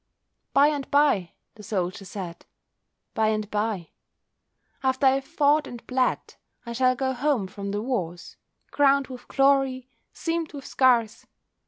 [0.51, 3.91] "By and bye," the soldier said—"by and bye,
[4.81, 8.35] After I have fought and bled, I shall go home from the wars,
[8.71, 11.27] Crowned with glory, seamed with scars.